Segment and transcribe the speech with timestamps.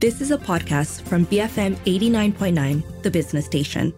[0.00, 3.92] This is a podcast from BFM 89.9, the business station.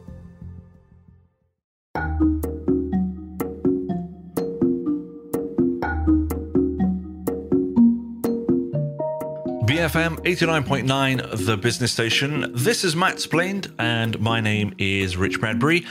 [9.64, 12.50] BFM 89.9, the business station.
[12.53, 15.87] This is Mattsplained, and my name is Rich Bradbury.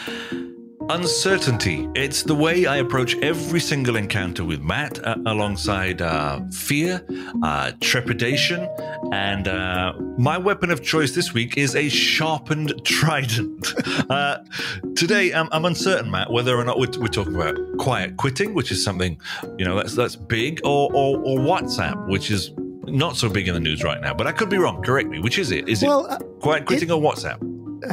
[0.94, 1.88] Uncertainty.
[1.96, 7.02] It's the way I approach every single encounter with Matt, uh, alongside uh, fear,
[7.44, 8.68] uh, trepidation,
[9.14, 13.74] and uh, my weapon of choice this week is a sharpened trident.
[14.10, 14.40] Uh,
[14.98, 18.70] today, I'm, I'm, uncertain, Matt, whether or not we're, we're, talking about quiet quitting, which
[18.70, 19.18] is something
[19.58, 22.52] you know that's that's big, or, or, or WhatsApp, which is
[22.84, 24.84] not so big in the news right now, but I could be wrong.
[24.84, 25.20] Correct me.
[25.20, 25.70] Which is it?
[25.70, 27.40] Is well, it uh, quiet quitting it, or WhatsApp?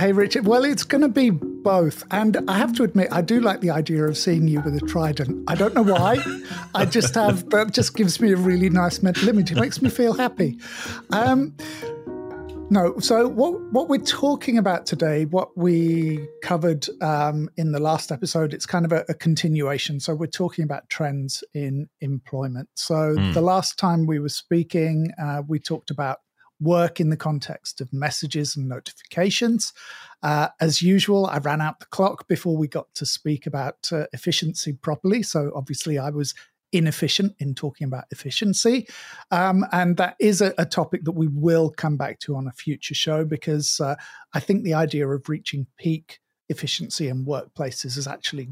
[0.00, 0.48] Hey, Richard.
[0.48, 1.30] Well, it's going to be
[1.62, 2.04] both.
[2.10, 4.80] And I have to admit, I do like the idea of seeing you with a
[4.80, 5.44] trident.
[5.48, 6.18] I don't know why.
[6.74, 9.52] I just have, that just gives me a really nice mental image.
[9.52, 10.58] It makes me feel happy.
[11.10, 11.54] Um,
[12.70, 18.12] no, so what what we're talking about today, what we covered um, in the last
[18.12, 20.00] episode, it's kind of a, a, continuation.
[20.00, 22.68] So we're talking about trends in employment.
[22.74, 23.32] So mm.
[23.32, 26.18] the last time we were speaking, uh, we talked about
[26.60, 29.72] work in the context of messages and notifications.
[30.22, 34.06] Uh, as usual, I ran out the clock before we got to speak about uh,
[34.12, 35.22] efficiency properly.
[35.22, 36.34] So obviously, I was
[36.72, 38.86] inefficient in talking about efficiency.
[39.30, 42.52] Um, and that is a, a, topic that we will come back to on a
[42.52, 43.94] future show because uh,
[44.34, 48.50] I think the idea of reaching peak efficiency in workplaces is actually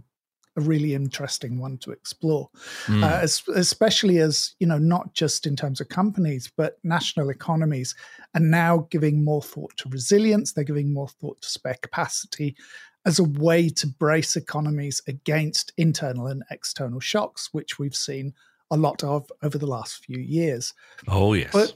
[0.56, 2.48] a really interesting one to explore,
[2.86, 3.02] mm.
[3.02, 7.94] uh, as, especially as, you know, not just in terms of companies, but national economies
[8.34, 10.52] are now giving more thought to resilience.
[10.52, 12.56] They're giving more thought to spare capacity
[13.04, 18.34] as a way to brace economies against internal and external shocks, which we've seen
[18.70, 20.74] a lot of over the last few years.
[21.06, 21.50] Oh, yes.
[21.52, 21.74] But,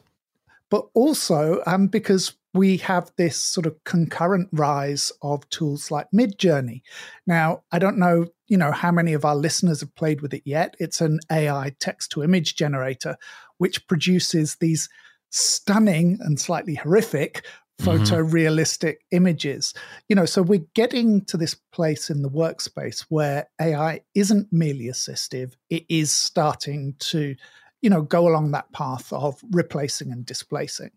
[0.70, 6.82] but also um, because we have this sort of concurrent rise of tools like Midjourney.
[7.26, 10.42] Now, I don't know, you know, how many of our listeners have played with it
[10.44, 10.74] yet.
[10.80, 13.16] It's an AI text to image generator
[13.58, 14.88] which produces these
[15.30, 17.44] stunning and slightly horrific
[17.80, 19.16] photorealistic mm-hmm.
[19.16, 19.74] images.
[20.08, 24.86] You know, so we're getting to this place in the workspace where AI isn't merely
[24.86, 27.36] assistive, it is starting to,
[27.82, 30.90] you know, go along that path of replacing and displacing.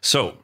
[0.00, 0.38] So,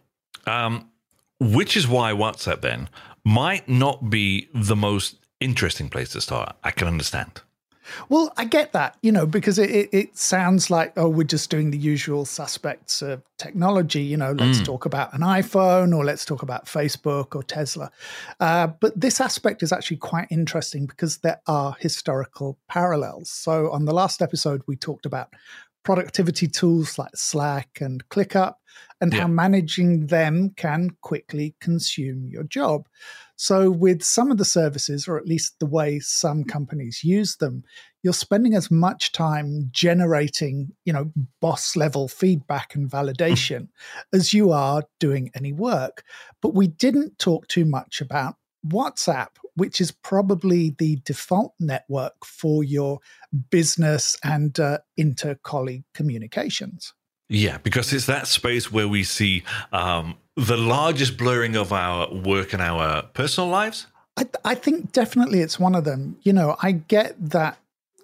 [0.47, 0.91] um,
[1.38, 2.88] which is why WhatsApp then
[3.25, 6.56] might not be the most interesting place to start.
[6.62, 7.43] I can understand.
[8.09, 11.51] Well, I get that, you know, because it, it, it, sounds like, oh, we're just
[11.51, 14.03] doing the usual suspects of technology.
[14.03, 14.65] You know, let's mm.
[14.65, 17.91] talk about an iPhone or let's talk about Facebook or Tesla.
[18.39, 23.31] Uh, but this aspect is actually quite interesting because there are historical parallels.
[23.31, 25.31] So, on the last episode, we talked about
[25.83, 28.55] productivity tools like Slack and ClickUp
[29.01, 29.21] and yeah.
[29.21, 32.87] how managing them can quickly consume your job.
[33.37, 37.65] So, with some of the services, or at least the way some companies use them,
[38.03, 41.11] you're spending as much time generating, you know,
[41.41, 43.69] boss level feedback and validation
[44.12, 46.05] as you are doing any work.
[46.43, 52.62] But we didn't talk too much about WhatsApp, which is probably the default network for
[52.65, 53.00] your
[53.50, 56.94] business and uh, inter colleague communications.
[57.28, 62.53] Yeah, because it's that space where we see um, the largest blurring of our work
[62.53, 63.87] and our personal lives.
[64.16, 66.16] I, I think definitely it's one of them.
[66.22, 67.59] You know, I get that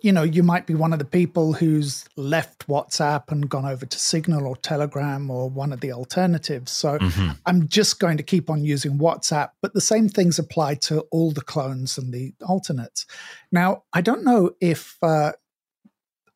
[0.06, 3.84] you know, you might be one of the people who's left WhatsApp and gone over
[3.84, 6.70] to Signal or Telegram or one of the alternatives.
[6.70, 7.30] So mm-hmm.
[7.44, 11.32] I'm just going to keep on using WhatsApp, but the same things apply to all
[11.32, 13.04] the clones and the alternates.
[13.50, 15.32] Now, I don't know if uh,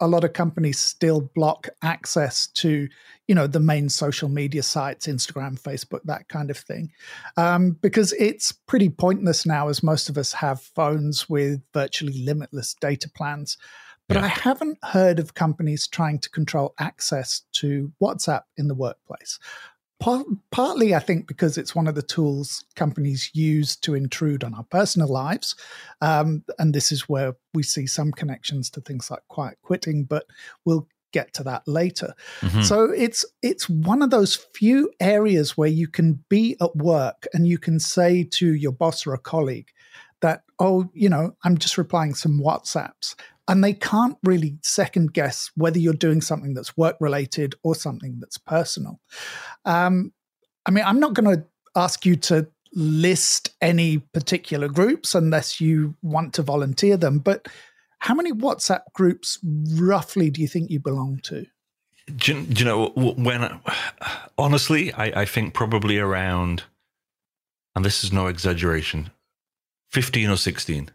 [0.00, 2.88] a lot of companies still block access to
[3.28, 6.90] you know the main social media sites instagram facebook that kind of thing
[7.36, 12.74] um, because it's pretty pointless now as most of us have phones with virtually limitless
[12.80, 13.56] data plans
[14.08, 14.24] but yeah.
[14.24, 19.38] i haven't heard of companies trying to control access to whatsapp in the workplace
[20.00, 24.64] partly, I think, because it's one of the tools companies use to intrude on our
[24.64, 25.54] personal lives.
[26.00, 30.26] Um, and this is where we see some connections to things like quiet quitting, but
[30.64, 32.14] we'll get to that later.
[32.40, 32.62] Mm-hmm.
[32.62, 37.46] So it's it's one of those few areas where you can be at work and
[37.46, 39.70] you can say to your boss or a colleague
[40.20, 43.14] that, oh, you know, I'm just replying some WhatsApps
[43.50, 48.18] and they can't really second guess whether you're doing something that's work related or something
[48.20, 49.00] that's personal.
[49.64, 50.12] Um,
[50.66, 51.44] I mean, I'm not going to
[51.74, 57.48] ask you to list any particular groups unless you want to volunteer them, but
[57.98, 59.40] how many WhatsApp groups
[59.74, 61.44] roughly do you think you belong to?
[62.14, 63.60] Do you, do you know when
[64.38, 66.62] honestly, I, I think probably around,
[67.74, 69.10] and this is no exaggeration,
[69.90, 70.90] 15 or 16.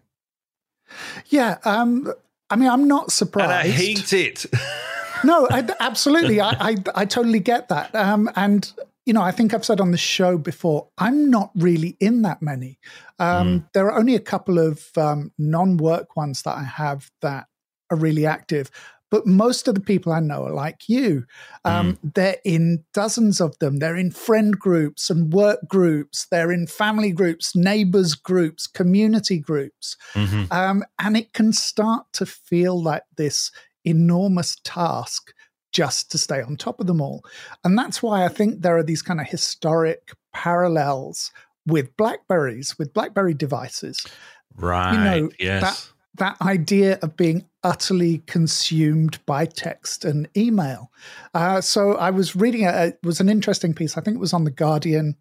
[1.28, 1.58] Yeah.
[1.66, 2.14] Um,
[2.50, 3.52] I mean, I'm not surprised.
[3.52, 4.46] And I hate it.
[5.24, 6.40] no, I, absolutely.
[6.40, 7.94] I, I, I totally get that.
[7.96, 8.72] Um, and
[9.06, 12.42] you know, I think I've said on the show before, I'm not really in that
[12.42, 12.80] many.
[13.20, 13.70] Um, mm.
[13.74, 17.46] There are only a couple of um, non-work ones that I have that
[17.92, 18.72] are really active.
[19.16, 21.24] But most of the people I know are like you.
[21.64, 22.14] Um, mm.
[22.16, 23.78] They're in dozens of them.
[23.78, 26.26] They're in friend groups and work groups.
[26.26, 29.96] They're in family groups, neighbors groups, community groups.
[30.16, 30.52] Mm-hmm.
[30.52, 33.52] Um, and it can start to feel like this
[33.86, 35.32] enormous task
[35.72, 37.24] just to stay on top of them all.
[37.64, 41.32] And that's why I think there are these kind of historic parallels
[41.66, 44.06] with Blackberries, with Blackberry devices.
[44.58, 44.92] Right.
[44.92, 45.62] You know, yes.
[45.62, 50.92] That, that idea of being utterly consumed by text and email.
[51.34, 53.98] Uh, so I was reading it was an interesting piece.
[53.98, 55.16] I think it was on the Guardian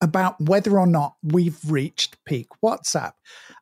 [0.00, 3.12] about whether or not we've reached peak WhatsApp.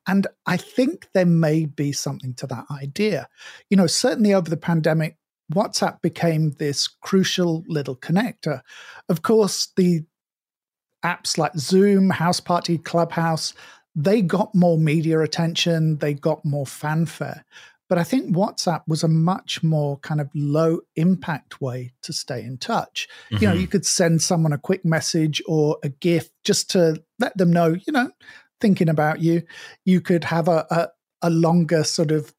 [0.06, 3.28] And I think there may be something to that idea.
[3.69, 5.16] You know, certainly over the pandemic,
[5.52, 8.62] WhatsApp became this crucial little connector.
[9.08, 10.04] Of course, the
[11.04, 13.52] apps like Zoom, House Party, Clubhouse,
[13.94, 17.44] they got more media attention, they got more fanfare.
[17.88, 22.44] But I think WhatsApp was a much more kind of low impact way to stay
[22.44, 23.08] in touch.
[23.25, 23.34] Mm-hmm.
[23.34, 23.62] You know, mm-hmm.
[23.62, 27.75] you could send someone a quick message or a GIF just to let them know,
[27.84, 28.12] you know,
[28.60, 29.42] thinking about you.
[29.84, 30.88] You could have a, a,
[31.22, 32.32] a longer sort of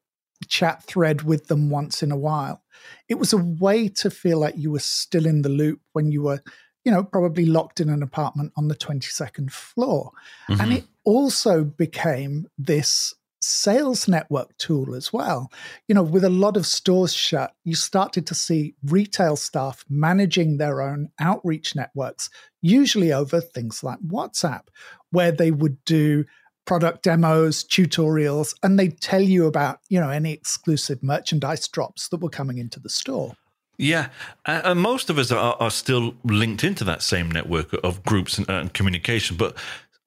[0.48, 2.62] chat thread with them once in a while.
[3.10, 6.22] It was a way to feel like you were still in the loop when you
[6.22, 6.42] were,
[6.82, 10.12] you know, probably locked in an apartment on the 22nd floor.
[10.48, 10.60] Mm-hmm.
[10.62, 15.50] And it also became this sales network tool as well.
[15.88, 20.58] You know, with a lot of stores shut, you started to see retail staff managing
[20.58, 24.62] their own outreach networks, usually over things like WhatsApp,
[25.10, 26.24] where they would do
[26.64, 32.20] product demos, tutorials, and they'd tell you about, you know, any exclusive merchandise drops that
[32.20, 33.36] were coming into the store.
[33.78, 34.10] Yeah,
[34.46, 38.48] and most of us are, are, still linked into that same network of groups and,
[38.48, 39.36] and communication.
[39.36, 39.56] But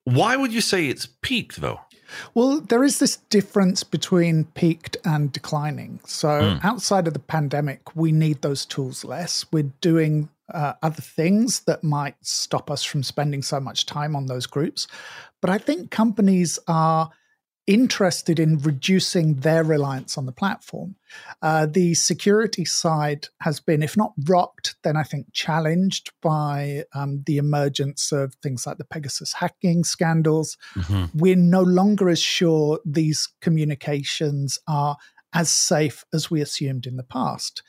[0.06, 1.82] why would you say it's peaked, though?
[2.34, 6.00] Well, there is this difference between peaked and declining.
[6.06, 6.64] So, mm.
[6.64, 9.46] outside of the pandemic, we need those tools less.
[9.52, 14.28] We're doing uh, other things that might stop us from spending so much time on
[14.28, 14.88] those groups.
[15.42, 17.10] But I think companies are
[17.68, 20.96] interested in reducing their reliance on the platform.
[21.42, 27.24] Uh, the security side has been, if not rocked, then I think challenged by um,
[27.26, 30.58] the emergence of things like the Pegasus hacking scandals.
[30.76, 31.18] Mm-hmm.
[31.18, 34.98] We're no longer as sure these communications are
[35.34, 37.64] as safe as we assumed in the past.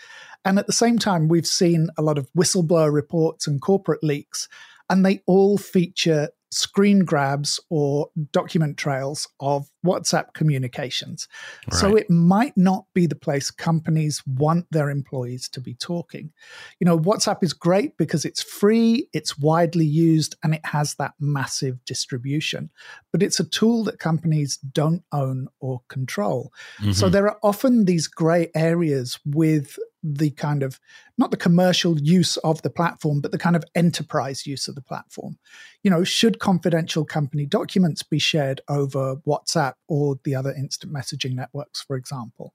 [0.44, 4.49] And at the same time, we've seen a lot of whistleblower reports and corporate leaks,
[4.88, 11.28] and they all feature screen grabs or document trails of WhatsApp communications.
[11.70, 11.81] Right.
[11.81, 16.32] So it might not be the place companies want their employees to be talking.
[16.81, 21.12] You know, WhatsApp is great because it's free, it's widely used, and it has that
[21.20, 22.70] massive distribution.
[23.12, 26.52] But it's a tool that companies don't own or control.
[26.81, 26.92] Mm-hmm.
[26.92, 29.78] So there are often these gray areas with
[30.14, 30.79] the kind of
[31.19, 34.82] not the commercial use of the platform, but the kind of enterprise use of the
[34.82, 35.38] platform.
[35.83, 41.35] You know, should confidential company documents be shared over WhatsApp or the other instant messaging
[41.35, 42.54] networks, for example?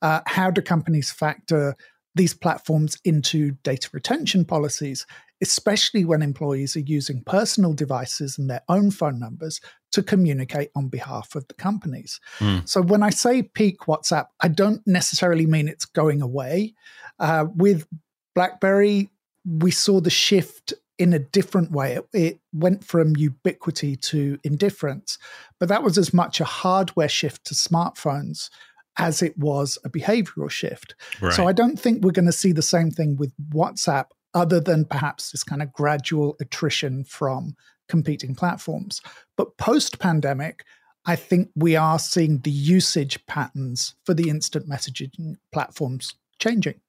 [0.00, 1.76] Uh, how do companies factor
[2.14, 5.06] these platforms into data retention policies,
[5.40, 9.60] especially when employees are using personal devices and their own phone numbers
[9.92, 12.20] to communicate on behalf of the companies.
[12.38, 12.68] Mm.
[12.68, 16.74] So when I say peak WhatsApp, I don't necessarily mean it's going away.
[17.18, 17.86] Uh, with
[18.34, 19.10] BlackBerry,
[19.44, 21.94] we saw the shift in a different way.
[21.94, 25.18] It, it, went from ubiquity to indifference,
[25.58, 28.50] but that was as much a hardware shift to smartphones
[28.98, 30.94] as it was a behavioral shift.
[31.20, 31.32] Right.
[31.32, 34.84] So I don't think we're going to see the same thing with WhatsApp, other than
[34.84, 37.54] perhaps this kind of gradual attrition from
[37.88, 39.00] competing platforms.
[39.36, 40.64] But post pandemic,
[41.04, 46.80] I think we are seeing the usage patterns for the instant messaging platforms changing.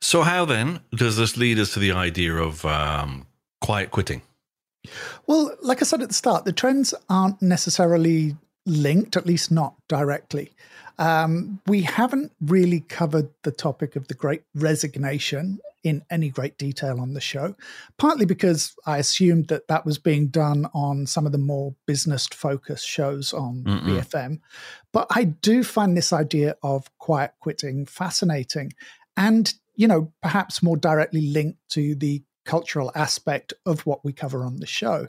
[0.00, 3.26] So, how then does this lead us to the idea of um,
[3.60, 4.22] quiet quitting?
[5.26, 9.74] Well, like I said at the start, the trends aren't necessarily linked, at least not
[9.88, 10.52] directly.
[10.98, 17.00] Um, we haven't really covered the topic of the great resignation in any great detail
[17.00, 17.54] on the show,
[17.98, 22.26] partly because I assumed that that was being done on some of the more business
[22.26, 23.82] focused shows on Mm-mm.
[23.82, 24.40] BFM.
[24.92, 28.72] But I do find this idea of quiet quitting fascinating
[29.16, 34.42] and, you know, perhaps more directly linked to the cultural aspect of what we cover
[34.42, 35.06] on the show.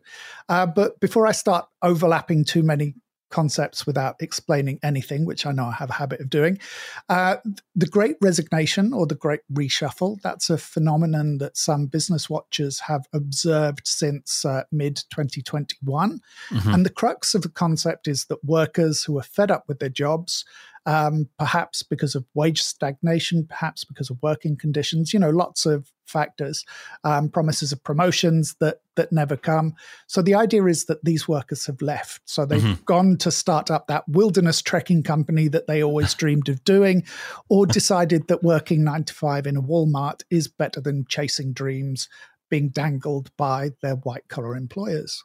[0.50, 2.96] Uh, but before I start overlapping too many
[3.30, 6.60] concepts without explaining anything, which I know I have a habit of doing.
[7.08, 7.38] Uh,
[7.76, 13.06] the Great Resignation or the Great Reshuffle, that's a phenomenon that some business watchers have
[13.14, 16.22] observed since uh, mid 2021.
[16.50, 16.74] Mm-hmm.
[16.74, 19.90] And the crux of the concept is that workers who are fed up with their
[19.90, 20.46] jobs
[20.90, 25.92] um, perhaps because of wage stagnation, perhaps because of working conditions, you know, lots of
[26.08, 26.66] factors,
[27.04, 29.76] um, promises of promotions that that never come.
[30.08, 32.24] So the idea is that these workers have left.
[32.26, 32.84] So they've mm-hmm.
[32.86, 37.04] gone to start up that wilderness trekking company that they always dreamed of doing,
[37.50, 42.10] or decided that working nine to five in a Walmart is better than chasing dreams
[42.50, 45.24] being dangled by their white collar employers.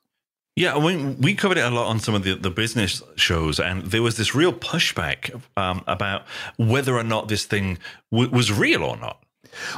[0.56, 3.82] Yeah, we, we covered it a lot on some of the, the business shows, and
[3.82, 7.78] there was this real pushback um, about whether or not this thing
[8.12, 9.20] w- was real or not.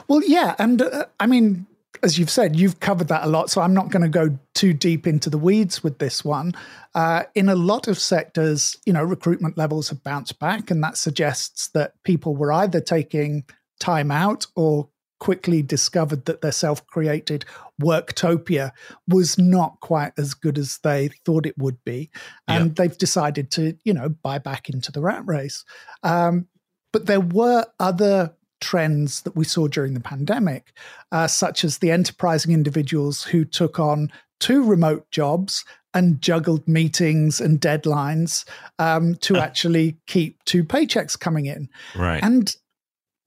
[0.06, 1.66] Well, yeah, and uh, I mean,
[2.02, 4.74] as you've said, you've covered that a lot, so I'm not going to go too
[4.74, 6.54] deep into the weeds with this one.
[6.94, 10.98] Uh, in a lot of sectors, you know, recruitment levels have bounced back, and that
[10.98, 13.44] suggests that people were either taking
[13.80, 17.44] time out or quickly discovered that their self created
[17.80, 18.72] worktopia
[19.08, 22.10] was not quite as good as they thought it would be.
[22.48, 25.64] And they've decided to, you know, buy back into the rat race.
[26.02, 26.46] Um,
[26.92, 30.72] but there were other trends that we saw during the pandemic,
[31.12, 35.64] uh, such as the enterprising individuals who took on two remote jobs
[35.94, 38.44] and juggled meetings and deadlines
[38.78, 41.68] um, to actually keep two paychecks coming in.
[41.94, 42.22] Right.
[42.22, 42.54] And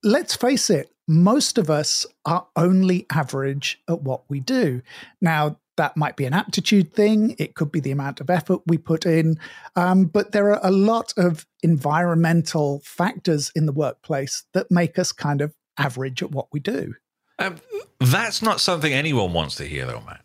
[0.04, 4.82] let's face it, most of us are only average at what we do.
[5.20, 8.78] Now, that might be an aptitude thing, it could be the amount of effort we
[8.78, 9.40] put in,
[9.76, 15.12] um, but there are a lot of environmental factors in the workplace that make us
[15.12, 16.94] kind of average at what we do.
[17.40, 17.56] Um,
[18.00, 20.22] that's not something anyone wants to hear, though, Matt.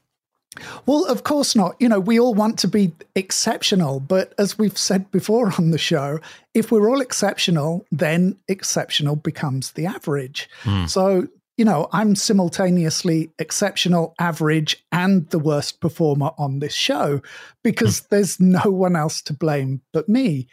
[0.86, 1.76] Well, of course not.
[1.80, 5.78] You know, we all want to be exceptional, but as we've said before on the
[5.78, 6.20] show,
[6.54, 10.48] if we're all exceptional, then exceptional becomes the average.
[10.62, 10.88] Mm.
[10.88, 17.20] So, you know, I'm simultaneously exceptional, average, and the worst performer on this show
[17.62, 18.08] because mm.
[18.08, 20.48] there's no one else to blame but me.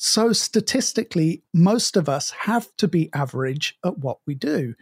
[0.00, 4.74] So, statistically, most of us have to be average at what we do.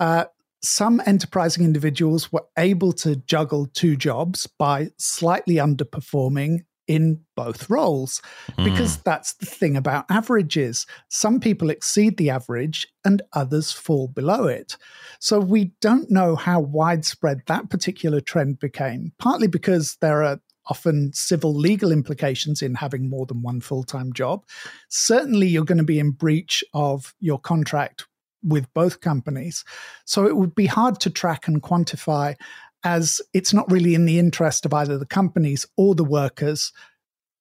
[0.00, 0.24] Uh,
[0.62, 8.20] some enterprising individuals were able to juggle two jobs by slightly underperforming in both roles.
[8.58, 8.64] Mm.
[8.64, 10.86] because that's the thing about averages.
[11.08, 14.76] Some people exceed the average and others fall below it.
[15.20, 21.12] So we don't know how widespread that particular trend became partly because there are often
[21.12, 24.44] civil legal implications in having more than one full-time job.
[24.88, 28.06] Certainly you're going to be in breach of your contract
[28.42, 29.64] with both companies.
[30.04, 32.36] So it would be hard to track and quantify
[32.84, 36.72] as it's not really in the interest of either the companies or the workers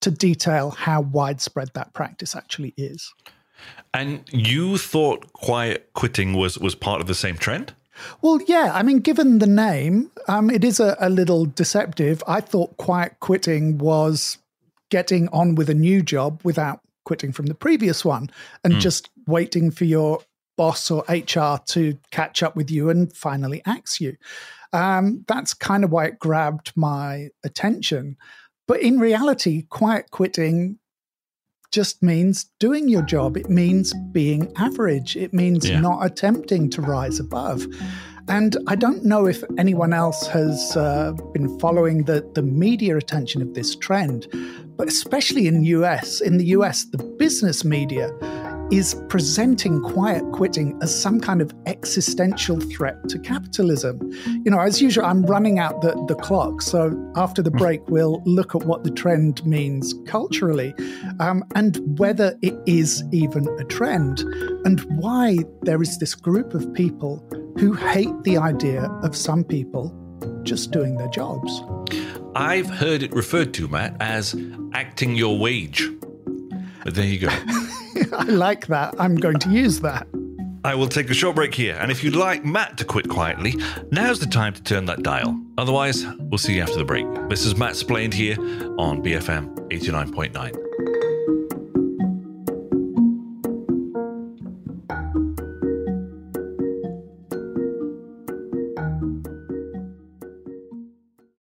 [0.01, 3.13] to detail how widespread that practice actually is.
[3.93, 7.73] And you thought quiet quitting was was part of the same trend?
[8.21, 8.71] Well, yeah.
[8.73, 12.23] I mean, given the name, um, it is a, a little deceptive.
[12.27, 14.37] I thought quiet quitting was
[14.89, 18.29] getting on with a new job without quitting from the previous one
[18.63, 18.79] and mm.
[18.79, 20.21] just waiting for your
[20.61, 24.15] boss or HR to catch up with you and finally axe you.
[24.73, 28.15] Um, that's kind of why it grabbed my attention.
[28.67, 30.77] But in reality, quiet quitting
[31.71, 33.37] just means doing your job.
[33.37, 35.17] It means being average.
[35.17, 35.79] It means yeah.
[35.79, 37.65] not attempting to rise above.
[38.27, 43.41] And I don't know if anyone else has uh, been following the, the media attention
[43.41, 44.27] of this trend,
[44.77, 48.11] but especially in US, in the US, the business media
[48.71, 53.99] is presenting quiet quitting as some kind of existential threat to capitalism.
[54.45, 56.61] You know, as usual, I'm running out the, the clock.
[56.61, 60.73] So after the break, we'll look at what the trend means culturally
[61.19, 64.21] um, and whether it is even a trend
[64.65, 67.25] and why there is this group of people
[67.59, 69.95] who hate the idea of some people
[70.43, 71.61] just doing their jobs.
[72.35, 74.35] I've heard it referred to, Matt, as
[74.73, 75.89] acting your wage.
[76.83, 77.29] But there you go.
[78.13, 78.95] I like that.
[78.99, 80.07] I'm going to use that.
[80.63, 83.55] I will take a short break here, and if you'd like Matt to quit quietly,
[83.91, 85.35] now's the time to turn that dial.
[85.57, 87.07] Otherwise, we'll see you after the break.
[87.29, 88.37] This is Mattsplained here
[88.77, 90.55] on BFM 89.9.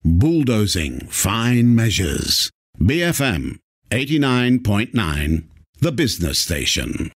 [0.02, 2.50] Bulldozing fine measures.
[2.78, 3.58] BFM
[3.90, 7.10] 89.9 the business station.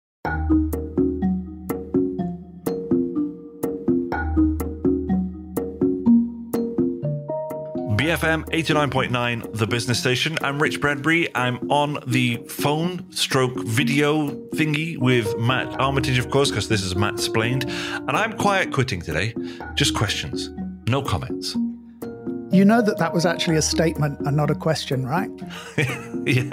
[7.96, 10.38] BFM 89.9, the business station.
[10.40, 11.28] I'm Rich Bradbury.
[11.36, 16.94] I'm on the phone stroke video thingy with Matt Armitage, of course, because this is
[16.94, 17.68] Mattsplained.
[18.08, 19.34] And I'm quiet quitting today.
[19.74, 20.50] Just questions,
[20.88, 21.54] no comments.
[22.54, 25.28] You know that that was actually a statement and not a question, right?
[25.76, 26.52] yeah,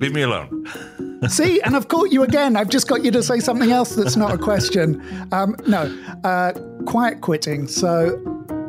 [0.00, 0.66] leave me alone.
[1.28, 2.56] See, and I've caught you again.
[2.56, 5.00] I've just got you to say something else that's not a question.
[5.30, 5.82] Um, no,
[6.24, 6.52] uh,
[6.84, 7.68] quiet quitting.
[7.68, 8.20] So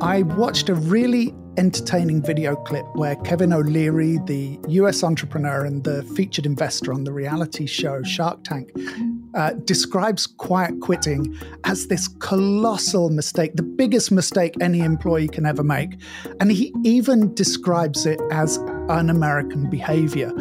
[0.01, 6.03] I watched a really entertaining video clip where Kevin O'Leary, the US entrepreneur and the
[6.15, 8.69] featured investor on the reality show Shark Tank,
[9.37, 15.63] uh, describes quiet quitting as this colossal mistake, the biggest mistake any employee can ever
[15.63, 15.91] make.
[16.39, 18.57] And he even describes it as
[18.89, 20.31] un American behavior,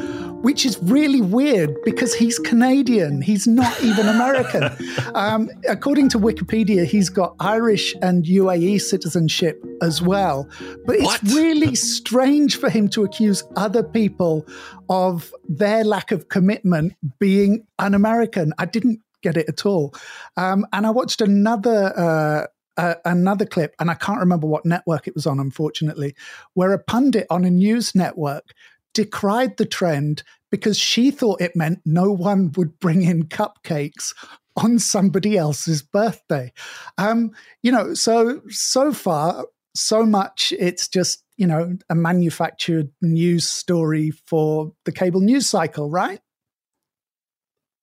[0.43, 3.23] which is really weird because he's Canadian.
[3.23, 4.71] He's not even American.
[5.15, 10.49] um, according to Wikipedia, he's got Irish and UAE citizenship as well.
[10.85, 11.23] But it's What?
[11.23, 14.47] really strange for him to accuse other people
[14.89, 18.53] of their lack of commitment being un American.
[18.59, 19.95] I didn't get it at all.
[20.37, 21.93] Um, and I watched another.
[21.97, 22.47] Uh,
[22.79, 26.15] uh, another clip, and I can't remember what network it was on, unfortunately,
[26.53, 28.53] where a pundit on a news network
[28.97, 34.15] decried the trend because she thought it meant no one would bring in cupcakes
[34.57, 36.51] on somebody else's birthday.
[36.97, 43.47] Um, you know, so so far, so much it's just you know a manufactured news
[43.47, 46.21] story for the cable news cycle, right?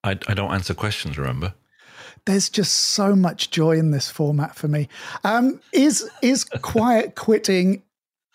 [0.04, 1.54] I, I don't answer questions, remember?
[2.26, 4.88] there's just so much joy in this format for me.
[5.26, 7.84] Um, is is quiet quitting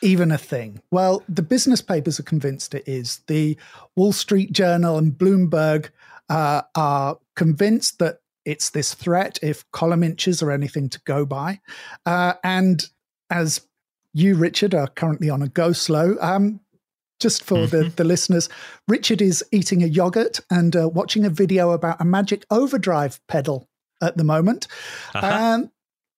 [0.02, 0.80] even a thing?
[0.90, 3.20] Well, the business papers are convinced it is.
[3.26, 3.56] The
[3.96, 5.90] Wall Street Journal and Bloomberg
[6.28, 11.60] uh, are convinced that it's this threat if column inches are anything to go by.
[12.06, 12.86] Uh, and
[13.30, 13.66] as
[14.14, 16.16] you, Richard, are currently on a go slow.
[16.20, 16.60] Um,
[17.20, 18.48] just for the, the listeners,
[18.86, 23.68] Richard is eating a yogurt and uh, watching a video about a magic overdrive pedal
[24.00, 24.68] at the moment.
[25.14, 25.70] Um,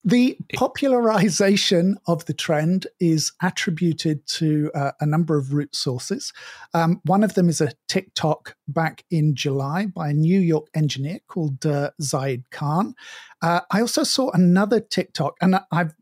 [0.03, 6.33] the popularization of the trend is attributed to uh, a number of root sources.
[6.73, 11.21] Um, one of them is a TikTok back in July by a New York engineer
[11.29, 12.95] called uh, Zaid Khan.
[13.43, 15.95] Uh, I also saw another TikTok, and I've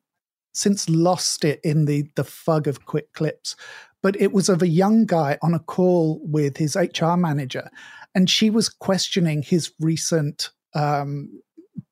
[0.54, 3.56] since lost it in the the fug of quick clips.
[4.00, 7.68] But it was of a young guy on a call with his HR manager,
[8.14, 11.40] and she was questioning his recent um,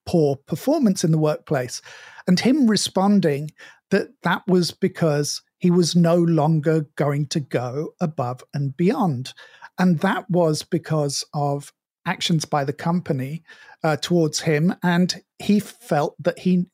[0.06, 1.82] poor performance in the workplace,
[2.26, 3.50] and him responding
[3.90, 9.32] that that was because he was no longer going to go above and beyond,
[9.78, 11.72] and that was because of
[12.06, 13.42] actions by the company
[13.82, 16.66] uh, towards him, and he felt that he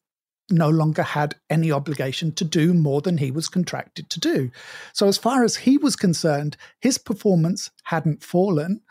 [0.51, 4.51] no longer had any obligation to do more than he was contracted to do.
[4.93, 8.83] So, as far as he was concerned, his performance hadn't fallen.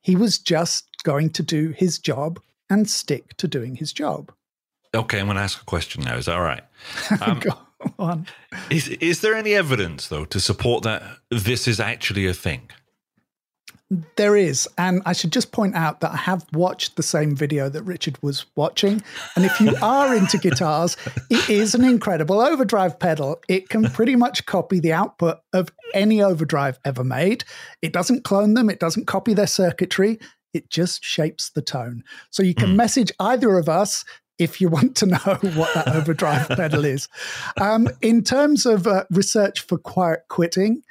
[0.00, 4.32] He was just going to do his job and stick to doing his job.
[4.94, 6.16] Okay, I'm going to ask a question now.
[6.16, 6.64] Is that all right?
[7.20, 7.52] Um, Go
[7.98, 8.26] on.
[8.70, 12.70] is, is there any evidence, though, to support that this is actually a thing?
[14.16, 14.68] There is.
[14.76, 18.22] And I should just point out that I have watched the same video that Richard
[18.22, 19.02] was watching.
[19.34, 20.96] And if you are into guitars,
[21.30, 23.40] it is an incredible overdrive pedal.
[23.48, 27.44] It can pretty much copy the output of any overdrive ever made.
[27.80, 30.18] It doesn't clone them, it doesn't copy their circuitry,
[30.54, 32.02] it just shapes the tone.
[32.30, 34.04] So you can message either of us
[34.38, 35.16] if you want to know
[35.54, 37.08] what that overdrive pedal is.
[37.60, 40.82] Um, in terms of uh, research for quiet quitting,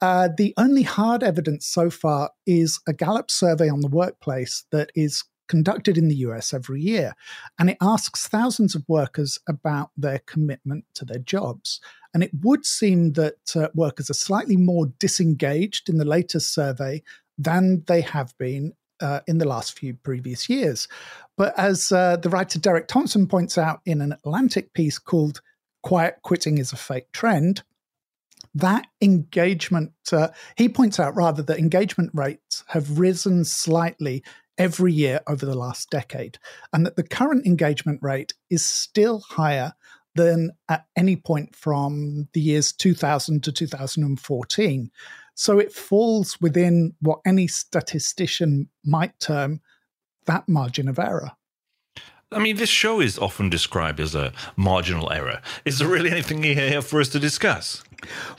[0.00, 4.90] uh, the only hard evidence so far is a Gallup survey on the workplace that
[4.94, 7.14] is conducted in the US every year.
[7.58, 11.80] And it asks thousands of workers about their commitment to their jobs.
[12.12, 17.02] And it would seem that uh, workers are slightly more disengaged in the latest survey
[17.38, 20.88] than they have been uh, in the last few previous years.
[21.36, 25.40] But as uh, the writer Derek Thompson points out in an Atlantic piece called
[25.82, 27.62] Quiet Quitting is a Fake Trend,
[28.54, 34.22] that engagement, uh, he points out rather that engagement rates have risen slightly
[34.58, 36.38] every year over the last decade,
[36.72, 39.74] and that the current engagement rate is still higher
[40.14, 44.90] than at any point from the years 2000 to 2014.
[45.36, 49.60] So it falls within what any statistician might term
[50.24, 51.32] that margin of error.
[52.32, 55.40] I mean, this show is often described as a marginal error.
[55.64, 57.84] Is there really anything here for us to discuss?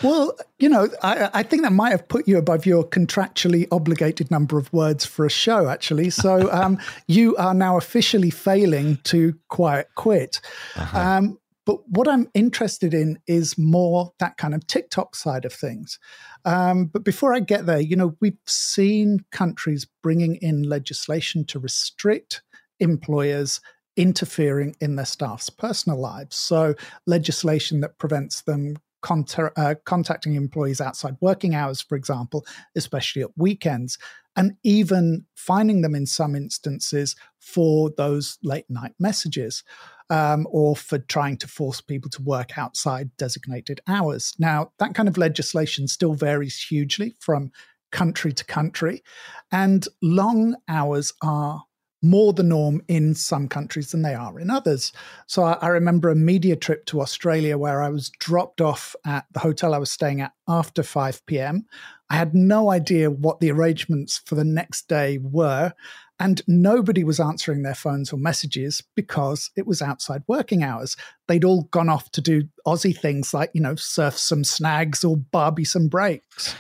[0.04, 4.30] Well, you know, I, I, think that might have put you above your contractually obligated
[4.30, 6.10] number of words for a show, actually.
[6.10, 10.42] So um, you are now officially failing to quiet quit.
[10.76, 11.00] Uh-huh.
[11.00, 16.00] Um, But what I'm interested in is more that kind of TikTok side of things.
[16.46, 21.60] Um, but before I get there, you know, we've seen countries bringing in legislation to
[21.60, 22.42] restrict
[22.80, 23.60] employers
[23.98, 26.38] interfering in their staff's personal lives.
[26.38, 26.74] So,
[27.06, 28.78] legislation that prevents them
[29.10, 32.46] uh, contacting employees outside working hours, for example,
[32.78, 33.98] especially at weekends,
[34.38, 39.64] and even finding them in some instances for those late night messages.
[40.10, 44.34] Um, or for trying to force people to work outside designated hours.
[44.39, 47.52] Now, that kind of legislation still varies hugely from
[47.91, 49.04] country to country,
[49.52, 51.63] and long hours are
[52.02, 54.93] more the norm in some countries than they are in others.
[55.26, 59.26] So I, I, remember a media trip to Australia where I was dropped off at
[59.32, 61.65] the hotel I was staying at after 5 p.m.
[62.10, 65.74] I had no idea what the arrangements for the next day were.
[66.20, 70.96] And nobody was answering their phones or messages because it was outside working hours.
[71.28, 75.18] They'd all gone off to do Aussie things like, you know, surf some snags or
[75.18, 76.56] barbie some breaks.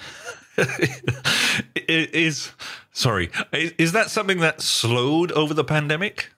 [1.87, 2.51] is
[2.91, 6.33] sorry is that something that slowed over the pandemic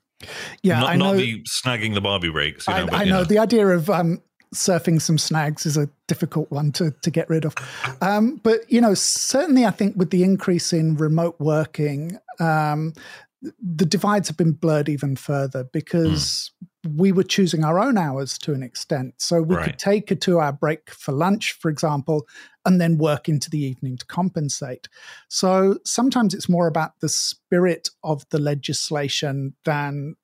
[0.62, 3.04] yeah not, I know, not the snagging the barbie breaks you know, I, but, I
[3.06, 4.22] know, know the idea of um,
[4.54, 7.54] surfing some snags is a difficult one to, to get rid of
[8.02, 12.94] um, but you know certainly i think with the increase in remote working um,
[13.42, 16.52] the divides have been blurred even further because
[16.86, 16.98] mm.
[16.98, 19.14] we were choosing our own hours to an extent.
[19.18, 19.66] So we right.
[19.66, 22.28] could take a two hour break for lunch, for example,
[22.66, 24.90] and then work into the evening to compensate.
[25.30, 30.16] So sometimes it's more about the spirit of the legislation than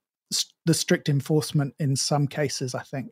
[0.66, 3.12] the strict enforcement in some cases, I think.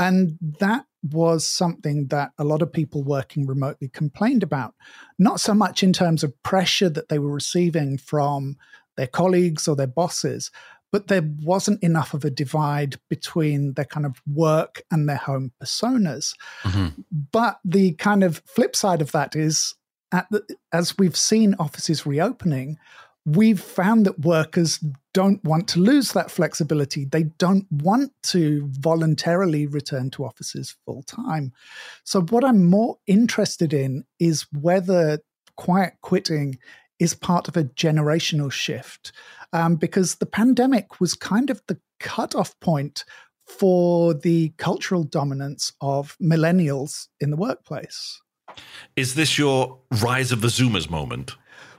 [0.00, 4.74] And that was something that a lot of people working remotely complained about,
[5.18, 8.56] not so much in terms of pressure that they were receiving from
[8.96, 10.50] their colleagues or their bosses,
[10.90, 15.52] but there wasn't enough of a divide between their kind of work and their home
[15.62, 16.34] personas.
[16.62, 17.02] Mm-hmm.
[17.30, 19.74] But the kind of flip side of that is,
[20.10, 22.78] the, as we've seen offices reopening,
[23.26, 24.78] we've found that workers
[25.12, 27.04] don't want to lose that flexibility.
[27.04, 31.52] They don't want to voluntarily return to offices full time.
[32.04, 35.20] So, what I'm more interested in is whether
[35.56, 36.58] quiet quitting
[36.98, 39.12] is part of a generational shift
[39.52, 43.04] um, because the pandemic was kind of the cutoff point
[43.46, 48.20] for the cultural dominance of millennials in the workplace.
[48.96, 51.36] Is this your rise of the Zoomers moment?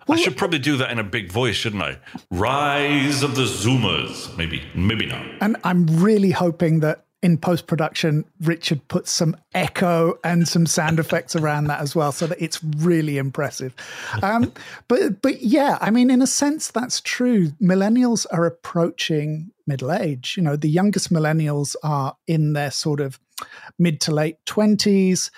[0.09, 1.97] I should probably do that in a big voice, shouldn't I?
[2.31, 4.35] Rise of the Zoomers.
[4.37, 5.25] Maybe, maybe not.
[5.41, 10.97] And I'm really hoping that in post production, Richard puts some echo and some sound
[10.97, 13.75] effects around that as well, so that it's really impressive.
[14.23, 14.51] Um,
[14.87, 17.49] but but yeah, I mean, in a sense, that's true.
[17.61, 20.33] Millennials are approaching middle age.
[20.35, 23.19] You know, the youngest millennials are in their sort of
[23.77, 25.29] mid to late twenties.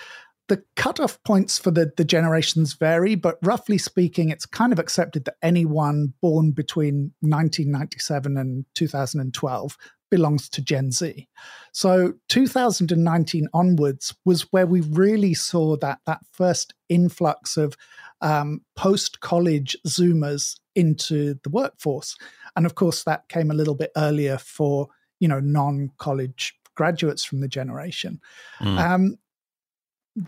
[0.48, 5.24] The cutoff points for the, the generations vary, but roughly speaking, it's kind of accepted
[5.24, 9.78] that anyone born between 1997 and 2012
[10.10, 11.26] belongs to Gen Z.
[11.72, 17.76] So 2019 onwards was where we really saw that that first influx of
[18.20, 22.16] um, post college Zoomers into the workforce,
[22.54, 27.24] and of course that came a little bit earlier for you know non college graduates
[27.24, 28.20] from the generation.
[28.60, 28.78] Mm.
[28.78, 29.18] Um,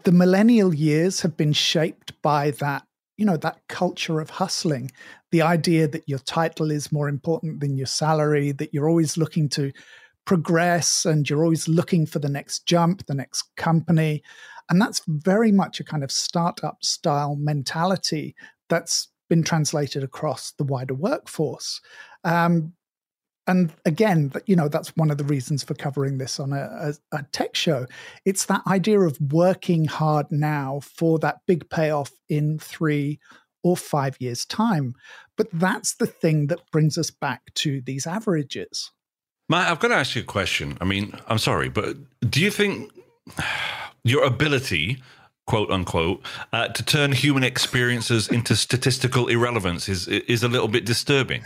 [0.05, 2.85] the millennial years have been shaped by that
[3.17, 4.91] you know that culture of hustling
[5.31, 9.49] the idea that your title is more important than your salary that you're always looking
[9.49, 9.73] to
[10.27, 14.23] progress and you're always looking for the next jump the next company.
[14.69, 18.35] And that's very much a kind of startup style mentality
[18.69, 21.81] that's been translated across the wider workforce.
[22.25, 22.73] Um,
[23.47, 27.17] and again, you know, that's one of the reasons for covering this on a, a,
[27.17, 27.87] a, tech show.
[28.25, 33.21] It's that idea of working hard now for that big payoff in three
[33.63, 34.95] or five years' time.
[35.37, 38.91] But that's the thing that brings us back to these averages.
[39.49, 40.77] Matt, I've got to ask you a question.
[40.81, 41.97] I mean, I'm sorry, but
[42.29, 42.91] do you think
[44.05, 45.03] your ability
[45.47, 46.21] quote unquote,
[46.53, 51.45] uh, to turn human experiences into statistical irrelevance is is a little bit disturbing.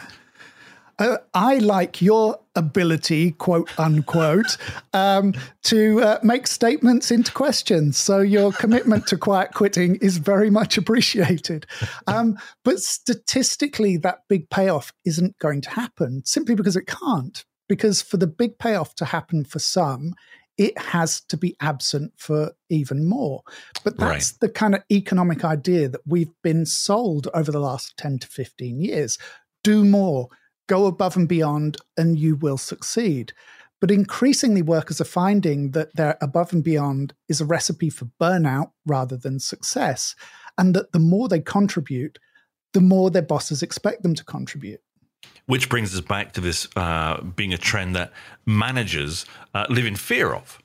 [1.00, 4.58] Uh, I like your ability, quote unquote,
[4.92, 5.34] um,
[5.64, 7.96] to uh, make statements into questions.
[7.96, 11.66] So your commitment to quiet quitting is very much appreciated.
[12.06, 17.44] Um, but statistically, that big payoff isn't going to happen simply because it can't.
[17.66, 20.14] Because for the big payoff to happen for some,
[20.58, 23.42] it has to be absent for even more.
[23.84, 24.40] But that's right.
[24.40, 28.82] the kind of economic idea that we've been sold over the last 10 to 15
[28.82, 29.16] years.
[29.64, 30.28] Do more,
[30.70, 33.32] go above and beyond and you will succeed.
[33.80, 38.70] But increasingly, workers are finding that their above and beyond is a recipe for burnout
[38.86, 40.14] rather than success,
[40.56, 42.20] and that the more they contribute,
[42.72, 44.80] the more their bosses expect them to contribute.
[45.46, 48.12] Which brings us back to this uh, being a trend that
[48.46, 50.62] managers uh, live in fear of.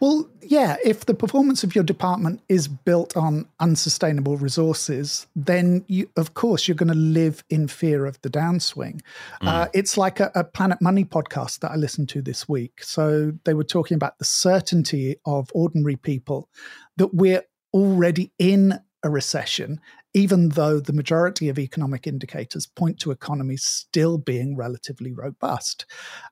[0.00, 6.08] Well, yeah, if the performance of your department is built on unsustainable resources, then you,
[6.16, 9.00] of course you're going to live in fear of the downswing.
[9.42, 9.48] Mm.
[9.48, 12.82] Uh, it's like a, a, Planet Money podcast that I listened to this week.
[12.82, 16.48] So they were talking about the certainty of ordinary people
[16.96, 19.80] that we're already in a recession,
[20.14, 25.86] even though the majority of economic indicators point to economies still being relatively robust.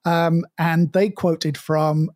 [0.04, 2.10] Um, and they quoted from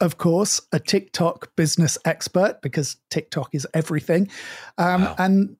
[0.00, 4.28] of course, a TikTok business expert because TikTok is everything.
[4.78, 5.14] Um, wow.
[5.18, 5.56] And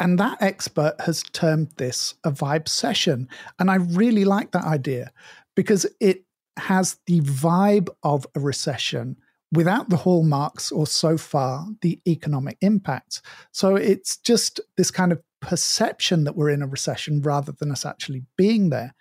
[0.00, 3.26] and that expert has termed this a vibecession.
[3.58, 5.12] And I really like that idea
[5.54, 6.24] because it
[6.56, 9.16] has the vibe of a recession
[9.52, 13.22] without the hallmarks or so far the economic impact.
[13.52, 17.84] So it's just this kind of perception that we're in a recession rather than us
[17.84, 18.94] actually being there.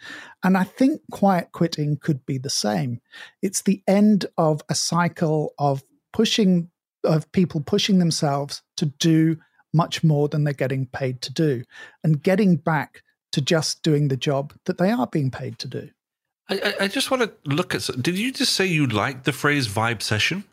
[0.43, 2.99] And I think quiet quitting could be the same.
[3.41, 6.69] It's the end of a cycle of pushing,
[7.05, 9.37] of people pushing themselves to do
[9.73, 11.63] much more than they're getting paid to do
[12.03, 15.89] and getting back to just doing the job that they are being paid to do.
[16.49, 17.89] I, I just want to look at.
[18.01, 20.43] Did you just say you like the phrase vibecession?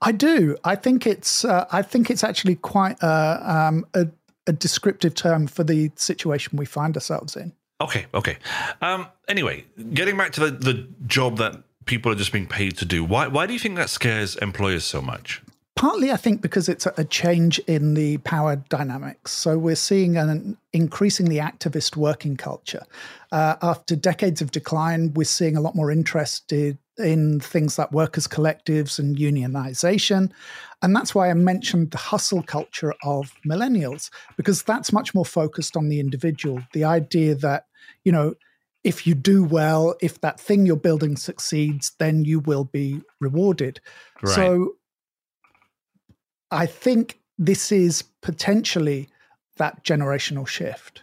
[0.00, 0.56] I do.
[0.64, 1.44] I think it's.
[1.44, 4.08] Uh, I think it's actually quite uh, um, a,
[4.48, 7.52] a descriptive term for the situation we find ourselves in.
[7.80, 8.38] Okay, okay.
[8.82, 12.84] Um, anyway, getting back to the, the job that people are just being paid to
[12.84, 15.42] do, why, why do you think that scares employers so much?
[15.78, 19.30] Partly, I think, because it's a change in the power dynamics.
[19.30, 22.82] So we're seeing an increasingly activist working culture.
[23.30, 28.26] Uh, after decades of decline, we're seeing a lot more interest in things like workers'
[28.26, 30.32] collectives and unionization.
[30.82, 35.76] And that's why I mentioned the hustle culture of millennials, because that's much more focused
[35.76, 36.60] on the individual.
[36.72, 37.66] The idea that,
[38.02, 38.34] you know,
[38.82, 43.80] if you do well, if that thing you're building succeeds, then you will be rewarded.
[44.22, 44.34] Right.
[44.34, 44.74] So
[46.50, 49.08] I think this is potentially
[49.56, 51.02] that generational shift.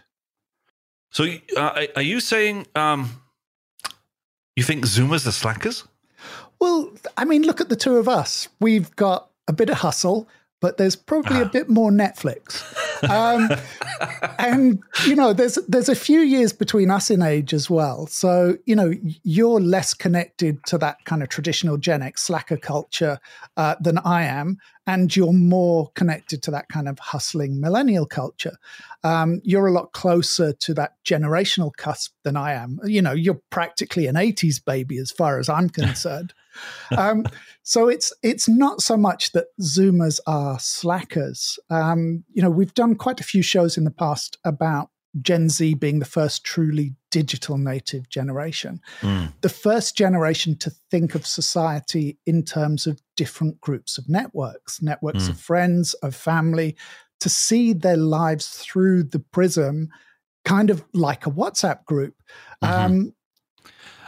[1.12, 3.21] So, uh, are you saying um,
[4.55, 5.86] you think Zoomers are slackers?
[6.60, 8.47] Well, I mean, look at the two of us.
[8.60, 10.27] We've got a bit of hustle,
[10.62, 11.49] but there's probably a ah.
[11.49, 12.63] bit more Netflix.
[13.10, 13.49] Um,
[14.39, 18.08] and you know, there's there's a few years between us in age as well.
[18.08, 23.19] So you know, you're less connected to that kind of traditional Gen X slacker culture
[23.58, 28.57] uh, than I am, and you're more connected to that kind of hustling millennial culture.
[29.03, 32.79] Um, you're a lot closer to that generational cusp than I am.
[32.83, 36.33] You know, you're practically an '80s baby as far as I'm concerned.
[36.97, 37.25] um,
[37.63, 41.59] so it's it's not so much that Zoomers are slackers.
[41.69, 44.89] Um, you know, we've done quite a few shows in the past about
[45.21, 49.32] Gen Z being the first truly digital native generation, mm.
[49.41, 55.23] the first generation to think of society in terms of different groups of networks, networks
[55.23, 55.30] mm.
[55.30, 56.75] of friends, of family,
[57.19, 59.89] to see their lives through the prism,
[60.43, 62.15] kind of like a WhatsApp group.
[62.63, 62.86] Mm-hmm.
[62.86, 63.13] Um,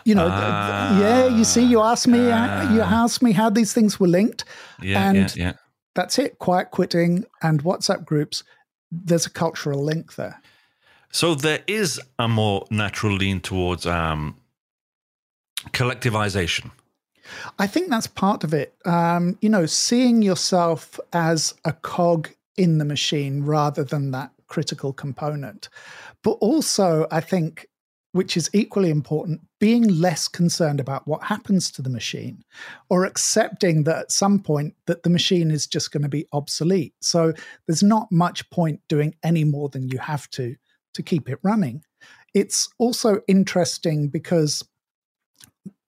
[0.03, 3.73] you know, uh, yeah, you see, you asked me, uh, you asked me how these
[3.73, 4.45] things were linked.
[4.81, 5.53] Yeah, and yeah, yeah.
[5.95, 6.39] that's it.
[6.39, 8.43] Quiet quitting and WhatsApp groups.
[8.89, 10.41] There's a cultural link there.
[11.11, 14.35] So there is a more natural lean towards um,
[15.71, 16.71] collectivization.
[17.59, 18.73] I think that's part of it.
[18.85, 24.93] Um, you know, seeing yourself as a cog in the machine rather than that critical
[24.93, 25.69] component.
[26.23, 27.67] But also, I think
[28.17, 32.43] which is equally important, being less concerned about what happens to the machine
[32.89, 36.95] or accepting that at some point that the machine is just going to be obsolete.
[36.99, 37.33] So
[37.67, 40.55] there's not much point doing any more than you have to
[40.93, 41.83] to keep it running.
[42.33, 44.63] It's also interesting because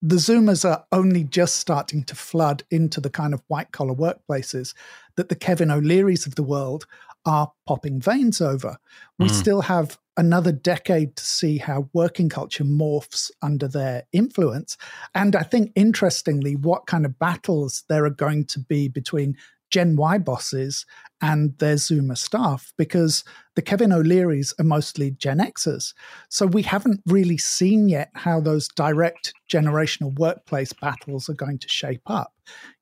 [0.02, 4.74] the Zoomers are only just starting to flood into the kind of white collar workplaces
[5.18, 6.86] that the Kevin O'Learys of the world
[7.26, 8.78] are popping veins over.
[9.18, 9.32] We mm.
[9.32, 14.78] still have another decade to see how working culture morphs under their influence.
[15.16, 19.38] And I think, interestingly, what kind of battles there are going to be between
[19.70, 20.86] Gen Y bosses
[21.22, 23.24] and their Zoomer staff because
[23.56, 25.94] the Kevin O'Learys are mostly Gen Xers.
[26.30, 31.68] So we haven't really seen yet how those direct generational workplace battles are going to
[31.68, 32.34] shape up.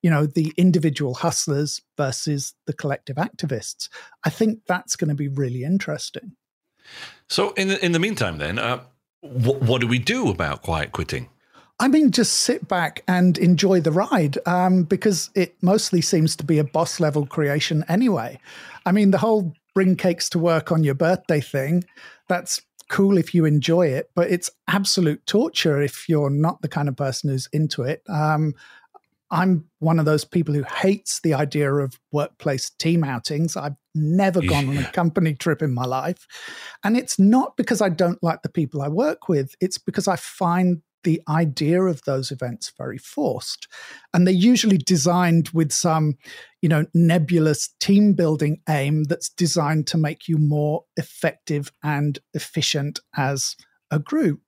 [0.02, 3.90] You know, the individual hustlers versus the collective activists.
[4.24, 6.34] I think that's going to be really interesting.
[7.28, 8.84] So in the, in the meantime, then, uh,
[9.22, 11.30] what, what do we do about quiet quitting?
[11.80, 16.44] I mean, just sit back and enjoy the ride um, because it mostly seems to
[16.44, 18.40] be a boss level creation anyway.
[18.86, 21.84] I mean, the whole bring cakes to work on your birthday thing,
[22.28, 26.90] that's cool if you enjoy it, but it's absolute torture if you're not the kind
[26.90, 28.02] of person who's into it.
[28.10, 28.56] Um,
[29.30, 33.58] I'm one of those people who hates the idea of workplace team outings.
[33.58, 36.26] I've never gone on a company trip in my life.
[36.84, 40.16] And it's not because I don't like the people I work with, it's because I
[40.16, 43.68] find the idea of those events very forced.
[44.14, 46.16] And they're usually designed with some,
[46.62, 53.00] you know, nebulous team building aim that's designed to make you more effective and efficient
[53.16, 53.56] as
[53.92, 54.42] a group.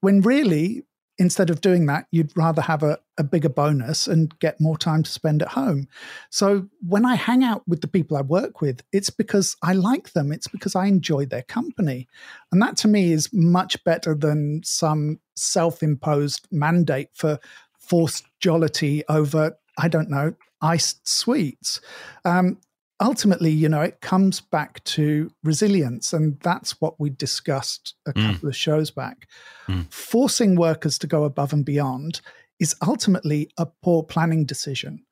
[0.00, 0.82] When really
[1.18, 5.02] instead of doing that, you'd rather have a, a bigger bonus and get more time
[5.02, 5.88] to spend at home.
[6.30, 10.12] So when I hang out with the people I work with, it's because I like
[10.12, 12.06] them, it's because I enjoy their company.
[12.52, 17.38] And that to me is much better than some self imposed mandate for
[17.78, 21.80] forced jollity over, I don't know, iced sweets.
[22.24, 22.58] Um,
[23.00, 26.12] ultimately, you know, it comes back to resilience.
[26.12, 28.32] And that's what we discussed a mm.
[28.32, 29.28] couple of shows back.
[29.68, 29.92] Mm.
[29.92, 32.20] Forcing workers to go above and beyond
[32.60, 35.02] is ultimately a poor planning decision.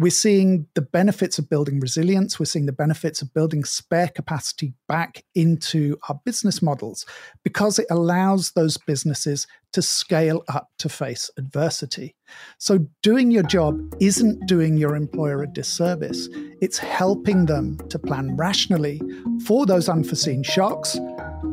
[0.00, 2.38] We're seeing the benefits of building resilience.
[2.38, 7.04] We're seeing the benefits of building spare capacity back into our business models
[7.42, 12.14] because it allows those businesses to scale up to face adversity.
[12.58, 16.28] So, doing your job isn't doing your employer a disservice,
[16.60, 19.02] it's helping them to plan rationally
[19.44, 20.96] for those unforeseen shocks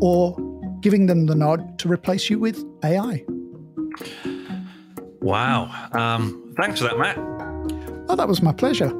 [0.01, 0.37] or
[0.81, 3.25] giving them the nod to replace you with AI.
[5.25, 5.71] Wow.
[5.91, 7.17] Um, thanks for that, Matt.
[8.07, 8.93] Oh, that was my pleasure.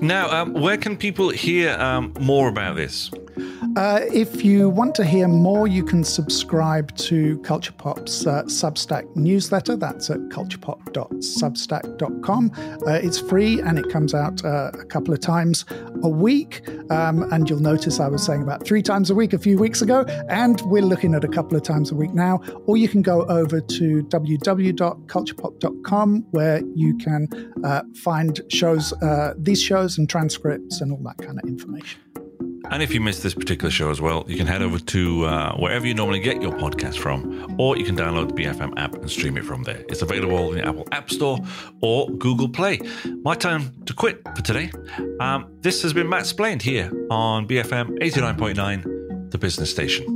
[0.00, 3.10] Now, um, where can people hear um, more about this?
[3.76, 9.14] Uh, if you want to hear more, you can subscribe to Culture Pop's uh, Substack
[9.14, 9.76] newsletter.
[9.76, 12.52] That's at culturepop.substack.com.
[12.56, 15.66] Uh, it's free and it comes out uh, a couple of times
[16.02, 16.66] a week.
[16.90, 19.82] Um, and you'll notice I was saying about three times a week a few weeks
[19.82, 22.40] ago, and we're looking at a couple of times a week now.
[22.64, 27.28] Or you can go over to www.culturepop.com where you can
[27.62, 32.00] uh, find shows, uh, these shows, and transcripts and all that kind of information.
[32.70, 35.56] And if you missed this particular show as well, you can head over to uh,
[35.56, 39.10] wherever you normally get your podcast from, or you can download the BFM app and
[39.10, 39.84] stream it from there.
[39.88, 41.38] It's available in the Apple App Store
[41.80, 42.80] or Google Play.
[43.22, 44.70] My time to quit for today.
[45.20, 50.15] Um, this has been Mattsplained here on BFM 89.9, the business station.